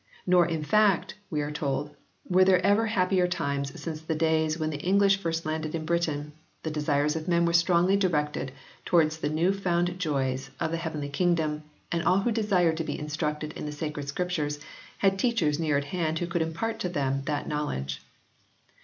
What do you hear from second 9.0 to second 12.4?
the new found joys of the heavenly kingdom; and all who